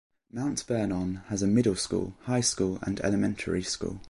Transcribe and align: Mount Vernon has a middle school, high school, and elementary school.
Mount 0.31 0.63
Vernon 0.63 1.17
has 1.27 1.43
a 1.43 1.47
middle 1.47 1.75
school, 1.75 2.15
high 2.23 2.41
school, 2.41 2.79
and 2.81 2.99
elementary 3.01 3.61
school. 3.61 3.99